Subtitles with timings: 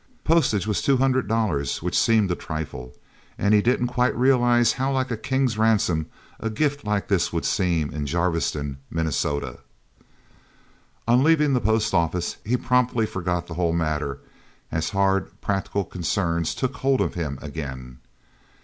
[0.23, 2.95] Postage was two hundred dollars, which seemed a trifle.
[3.37, 6.07] And he didn't quite realize how like a king's ransom
[6.39, 9.59] a gift like this would seem in Jarviston, Minnesota.
[11.07, 14.17] On leaving the post office, he promptly forgot the whole matter,
[14.71, 17.99] as hard, practical concerns took hold of him, again.